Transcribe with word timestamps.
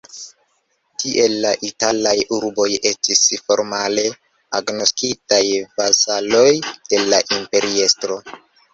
Tiel 1.01 1.35
la 1.43 1.51
italaj 1.67 2.13
urboj 2.39 2.67
estis 2.93 3.23
formale 3.45 4.07
agnoskitaj 4.63 5.43
vasaloj 5.79 6.49
de 6.73 7.07
la 7.15 7.25
imperiestro. 7.41 8.23